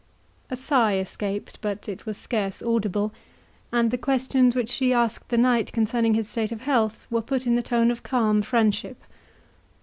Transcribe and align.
A 0.49 0.55
sigh 0.55 0.95
escaped, 0.97 1.59
but 1.61 1.87
it 1.87 2.07
was 2.07 2.17
scarce 2.17 2.63
audible; 2.63 3.13
and 3.71 3.91
the 3.91 3.99
questions 3.99 4.55
which 4.55 4.71
she 4.71 4.91
asked 4.93 5.29
the 5.29 5.37
knight 5.37 5.71
concerning 5.73 6.15
his 6.15 6.27
state 6.27 6.51
of 6.51 6.61
health 6.61 7.05
were 7.11 7.21
put 7.21 7.45
in 7.45 7.53
the 7.53 7.61
tone 7.61 7.91
of 7.91 8.01
calm 8.01 8.41
friendship. 8.41 9.03